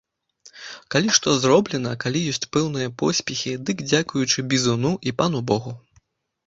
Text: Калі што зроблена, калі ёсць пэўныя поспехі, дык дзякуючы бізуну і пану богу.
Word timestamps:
Калі 0.95 1.09
што 1.17 1.33
зроблена, 1.41 1.91
калі 2.05 2.19
ёсць 2.31 2.49
пэўныя 2.57 2.89
поспехі, 3.03 3.53
дык 3.67 3.87
дзякуючы 3.93 4.49
бізуну 4.55 4.97
і 5.11 5.19
пану 5.23 5.39
богу. 5.55 5.79